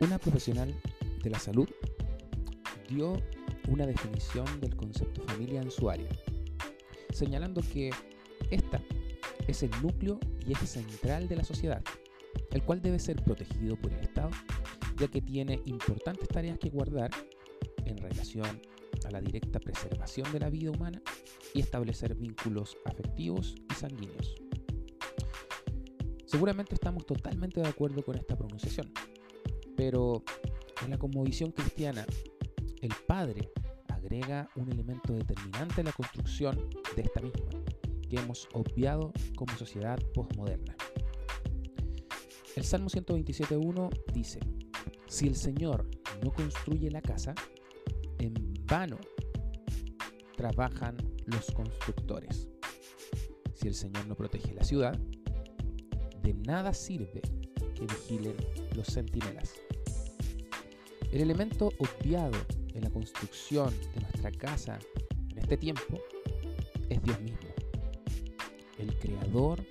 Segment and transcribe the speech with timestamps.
[0.00, 0.74] Una profesional
[1.22, 1.68] de la salud
[2.88, 3.20] dio
[3.68, 6.08] una definición del concepto familia en su área,
[7.12, 7.90] señalando que
[8.50, 8.80] esta
[9.46, 11.82] es el núcleo y eje central de la sociedad,
[12.50, 14.30] el cual debe ser protegido por el Estado,
[14.96, 17.10] ya que tiene importantes tareas que guardar
[17.84, 18.62] en relación
[19.04, 21.02] a la directa preservación de la vida humana
[21.52, 24.34] y establecer vínculos afectivos y sanguíneos.
[26.24, 28.90] Seguramente estamos totalmente de acuerdo con esta pronunciación,
[29.80, 30.22] pero
[30.84, 32.04] en la cosmovisión cristiana,
[32.82, 33.50] el Padre
[33.88, 37.48] agrega un elemento determinante a la construcción de esta misma,
[38.06, 40.76] que hemos obviado como sociedad postmoderna.
[42.56, 44.40] El Salmo 127.1 dice,
[45.08, 45.88] si el Señor
[46.22, 47.34] no construye la casa,
[48.18, 48.34] en
[48.66, 48.98] vano
[50.36, 52.50] trabajan los constructores.
[53.54, 54.98] Si el Señor no protege la ciudad,
[56.22, 57.22] de nada sirve
[57.74, 58.36] que vigilen
[58.74, 59.54] los centinelas.
[61.12, 62.38] El elemento obviado
[62.72, 64.78] en la construcción de nuestra casa
[65.30, 66.00] en este tiempo
[66.88, 67.48] es Dios mismo,
[68.78, 69.64] el creador,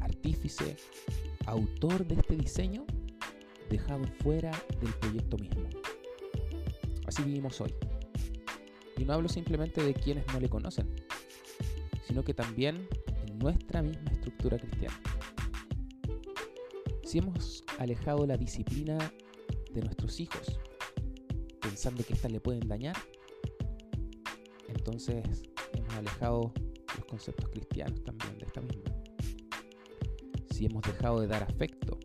[0.00, 0.76] artífice,
[1.46, 2.84] autor de este diseño,
[3.70, 4.50] dejado fuera
[4.80, 5.68] del proyecto mismo.
[7.06, 7.72] Así vivimos hoy.
[8.96, 10.88] Y no hablo simplemente de quienes no le conocen,
[12.08, 12.88] sino que también
[13.28, 15.00] en nuestra misma estructura cristiana.
[17.04, 18.98] Si hemos alejado la disciplina
[19.76, 20.58] de nuestros hijos,
[21.60, 22.96] pensando que éstas le pueden dañar,
[24.68, 25.42] entonces
[25.74, 26.52] hemos alejado
[26.96, 28.90] los conceptos cristianos también de esta misma.
[30.50, 31.98] Si hemos dejado de dar afecto,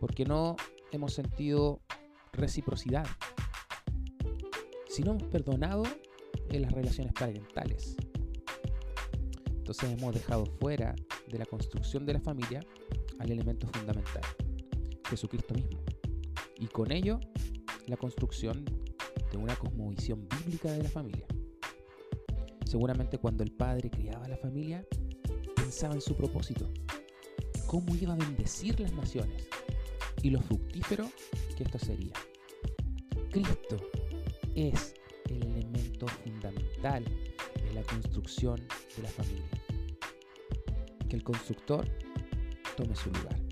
[0.00, 0.56] porque no
[0.90, 1.82] hemos sentido
[2.32, 3.06] reciprocidad
[4.88, 5.82] si no hemos perdonado
[6.48, 7.96] en las relaciones parentales.
[9.50, 10.94] Entonces hemos dejado fuera
[11.28, 12.60] de la construcción de la familia
[13.18, 14.22] al elemento fundamental,
[15.10, 15.97] Jesucristo mismo.
[16.58, 17.20] Y con ello,
[17.86, 18.64] la construcción
[19.30, 21.26] de una cosmovisión bíblica de la familia.
[22.64, 24.84] Seguramente cuando el padre criaba a la familia,
[25.54, 26.68] pensaba en su propósito,
[27.66, 29.48] cómo iba a bendecir las naciones
[30.22, 31.08] y lo fructífero
[31.56, 32.12] que esto sería.
[33.30, 33.76] Cristo
[34.54, 34.94] es
[35.28, 37.04] el elemento fundamental
[37.68, 38.56] en la construcción
[38.96, 39.48] de la familia.
[41.08, 41.86] Que el constructor
[42.76, 43.47] tome su lugar.